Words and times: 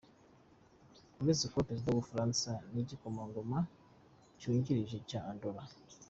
Uretse 1.21 1.45
kuba 1.47 1.67
perezida 1.67 1.89
w’ubufaransa 1.89 2.49
ni 2.57 2.61
n’igikomangoma 2.73 3.59
cyungirije 4.39 4.97
cya 5.09 5.19
Andorra. 5.31 5.63